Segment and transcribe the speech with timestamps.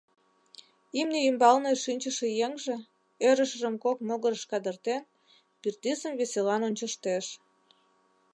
[0.99, 2.75] Имне ӱмбалне шинчыше еҥже,
[3.27, 5.01] ӧрышыжым кок могырыш кадыртен,
[5.61, 7.25] пӱртӱсым веселан ончыштеш.